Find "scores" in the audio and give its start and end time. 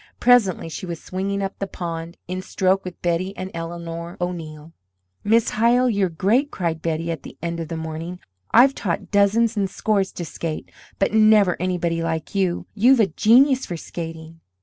9.69-10.11